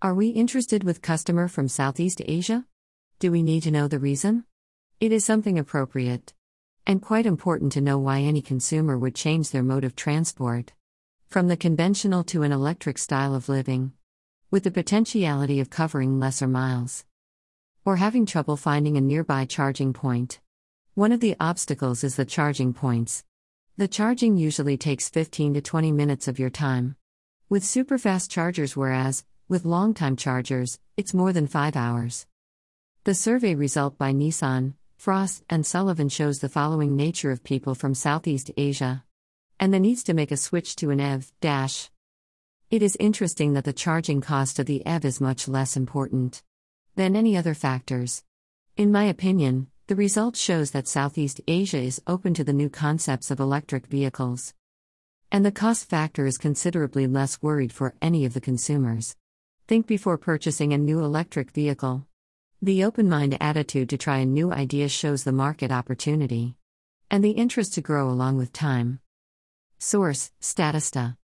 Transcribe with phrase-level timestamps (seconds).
[0.00, 2.64] Are we interested with customer from Southeast Asia?
[3.18, 4.44] Do we need to know the reason?
[5.00, 6.34] It is something appropriate.
[6.86, 10.72] And quite important to know why any consumer would change their mode of transport.
[11.26, 13.90] From the conventional to an electric style of living.
[14.52, 17.04] With the potentiality of covering lesser miles.
[17.84, 20.38] Or having trouble finding a nearby charging point.
[20.94, 23.24] One of the obstacles is the charging points.
[23.76, 26.94] The charging usually takes 15 to 20 minutes of your time.
[27.48, 32.26] With superfast chargers, whereas, with long time chargers, it's more than 5 hours.
[33.04, 37.94] The survey result by Nissan, Frost, and Sullivan shows the following nature of people from
[37.94, 39.04] Southeast Asia
[39.60, 41.32] and the needs to make a switch to an EV.
[41.40, 41.90] Dash.
[42.70, 46.42] It is interesting that the charging cost of the EV is much less important
[46.96, 48.24] than any other factors.
[48.76, 53.30] In my opinion, the result shows that Southeast Asia is open to the new concepts
[53.30, 54.52] of electric vehicles.
[55.32, 59.16] And the cost factor is considerably less worried for any of the consumers.
[59.68, 62.06] Think before purchasing a new electric vehicle.
[62.62, 66.56] The open mind attitude to try a new idea shows the market opportunity
[67.10, 69.00] and the interest to grow along with time.
[69.78, 71.16] Source Statista